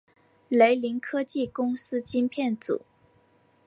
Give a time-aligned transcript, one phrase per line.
[0.49, 2.81] 雷凌科技公司晶片组。